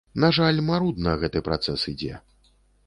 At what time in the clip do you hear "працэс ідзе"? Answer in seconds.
1.51-2.13